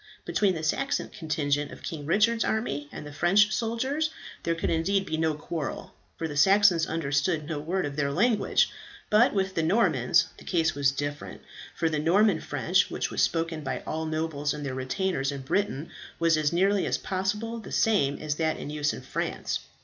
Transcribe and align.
Between 0.25 0.55
the 0.55 0.63
Saxon 0.63 1.09
contingent 1.09 1.71
of 1.71 1.83
King 1.83 2.07
Richard's 2.07 2.43
army 2.43 2.89
and 2.91 3.05
the 3.05 3.13
French 3.13 3.53
soldiers 3.53 4.09
there 4.41 4.55
could 4.55 4.71
indeed 4.71 5.05
be 5.05 5.15
no 5.15 5.35
quarrel, 5.35 5.93
for 6.17 6.27
the 6.27 6.35
Saxons 6.35 6.87
understood 6.87 7.45
no 7.45 7.59
word 7.59 7.85
of 7.85 7.95
their 7.95 8.11
language; 8.11 8.71
but 9.11 9.31
with 9.31 9.53
the 9.53 9.61
Normans 9.61 10.25
the 10.39 10.43
case 10.43 10.73
was 10.73 10.89
different, 10.91 11.41
for 11.75 11.87
the 11.87 11.99
Norman 11.99 12.39
French, 12.41 12.89
which 12.89 13.11
was 13.11 13.21
spoken 13.21 13.63
by 13.63 13.81
all 13.85 14.05
the 14.05 14.11
nobles 14.11 14.55
and 14.55 14.65
their 14.65 14.73
retainers 14.73 15.31
in 15.31 15.41
Britain, 15.41 15.91
was 16.17 16.35
as 16.35 16.51
nearly 16.51 16.87
as 16.87 16.97
possible 16.97 17.59
the 17.59 17.71
same 17.71 18.17
as 18.17 18.33
that 18.37 18.57
in 18.57 18.71
use 18.71 18.93
in 18.93 19.03
France. 19.03 19.59